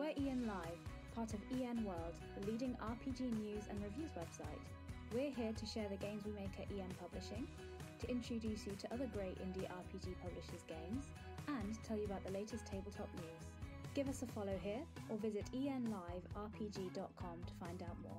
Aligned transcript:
We're 0.00 0.16
EN 0.16 0.46
Live, 0.46 0.80
part 1.14 1.34
of 1.34 1.40
EN 1.52 1.84
World, 1.84 2.14
the 2.34 2.50
leading 2.50 2.74
RPG 2.80 3.20
news 3.20 3.64
and 3.68 3.78
reviews 3.84 4.08
website. 4.16 4.64
We're 5.12 5.30
here 5.30 5.52
to 5.52 5.66
share 5.66 5.90
the 5.90 5.96
games 5.96 6.24
we 6.24 6.32
make 6.32 6.58
at 6.58 6.72
EN 6.72 6.88
Publishing, 6.98 7.46
to 7.98 8.10
introduce 8.10 8.64
you 8.64 8.72
to 8.80 8.94
other 8.94 9.10
great 9.12 9.36
indie 9.42 9.68
RPG 9.68 10.14
publishers' 10.22 10.64
games, 10.66 11.04
and 11.48 11.78
tell 11.84 11.98
you 11.98 12.06
about 12.06 12.24
the 12.24 12.32
latest 12.32 12.64
tabletop 12.64 13.10
news. 13.16 13.44
Give 13.94 14.08
us 14.08 14.22
a 14.22 14.26
follow 14.28 14.58
here 14.62 14.80
or 15.10 15.18
visit 15.18 15.44
enliverpg.com 15.52 17.36
to 17.46 17.54
find 17.60 17.82
out 17.82 18.00
more. 18.02 18.09